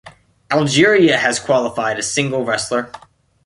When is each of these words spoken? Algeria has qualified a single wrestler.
Algeria 0.49 1.15
has 1.15 1.39
qualified 1.39 1.99
a 1.99 2.01
single 2.01 2.43
wrestler. 2.43 2.91